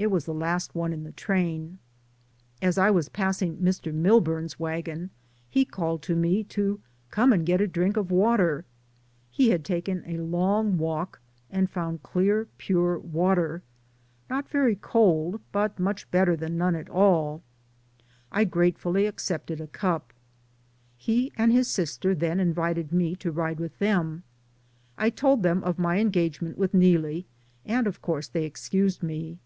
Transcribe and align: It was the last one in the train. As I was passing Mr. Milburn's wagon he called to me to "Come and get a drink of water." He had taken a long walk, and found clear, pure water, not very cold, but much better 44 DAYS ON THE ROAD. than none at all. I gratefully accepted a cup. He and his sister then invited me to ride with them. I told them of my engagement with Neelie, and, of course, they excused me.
It 0.00 0.10
was 0.10 0.24
the 0.24 0.32
last 0.32 0.74
one 0.74 0.94
in 0.94 1.04
the 1.04 1.12
train. 1.12 1.78
As 2.62 2.78
I 2.78 2.90
was 2.90 3.10
passing 3.10 3.58
Mr. 3.58 3.92
Milburn's 3.92 4.58
wagon 4.58 5.10
he 5.50 5.66
called 5.66 6.00
to 6.04 6.16
me 6.16 6.42
to 6.44 6.80
"Come 7.10 7.34
and 7.34 7.44
get 7.44 7.60
a 7.60 7.66
drink 7.66 7.98
of 7.98 8.10
water." 8.10 8.64
He 9.30 9.50
had 9.50 9.62
taken 9.62 10.02
a 10.06 10.16
long 10.16 10.78
walk, 10.78 11.20
and 11.50 11.68
found 11.68 12.02
clear, 12.02 12.48
pure 12.56 12.98
water, 12.98 13.62
not 14.30 14.48
very 14.48 14.74
cold, 14.74 15.38
but 15.52 15.78
much 15.78 16.10
better 16.10 16.32
44 16.32 16.48
DAYS 16.48 16.52
ON 16.54 16.58
THE 16.58 16.58
ROAD. 16.58 16.70
than 16.70 16.74
none 16.74 16.80
at 16.80 16.88
all. 16.98 17.42
I 18.32 18.44
gratefully 18.44 19.04
accepted 19.04 19.60
a 19.60 19.66
cup. 19.66 20.14
He 20.96 21.30
and 21.36 21.52
his 21.52 21.68
sister 21.68 22.14
then 22.14 22.40
invited 22.40 22.90
me 22.90 23.16
to 23.16 23.30
ride 23.30 23.60
with 23.60 23.78
them. 23.78 24.22
I 24.96 25.10
told 25.10 25.42
them 25.42 25.62
of 25.62 25.78
my 25.78 25.98
engagement 25.98 26.56
with 26.56 26.72
Neelie, 26.72 27.26
and, 27.66 27.86
of 27.86 28.00
course, 28.00 28.28
they 28.28 28.46
excused 28.46 29.02
me. 29.02 29.38